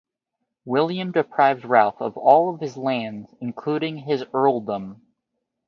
[0.65, 5.03] William deprived Ralph of all his lands including his earldom.